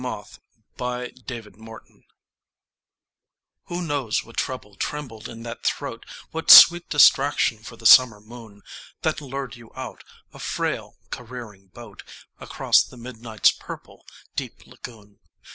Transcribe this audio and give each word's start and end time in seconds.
ON 0.03 0.25
A 0.81 1.11
DEAD 1.11 1.57
MOTH 1.57 2.01
Who 3.65 3.83
knows 3.83 4.23
what 4.23 4.35
trouble 4.35 4.73
trembled 4.75 5.29
in 5.29 5.43
that 5.43 5.63
throat, 5.63 6.07
What 6.31 6.49
sweet 6.49 6.89
distraction 6.89 7.59
for 7.59 7.75
the 7.77 7.85
summer 7.85 8.19
moon, 8.19 8.63
That 9.03 9.21
lured 9.21 9.55
you 9.57 9.71
out, 9.75 10.03
a 10.33 10.39
frail, 10.39 10.97
careering 11.11 11.67
boat, 11.67 12.01
Across 12.39 12.85
the 12.85 12.97
midnight's 12.97 13.51
purple, 13.51 14.07
deep 14.35 14.65
lagoon! 14.65 15.19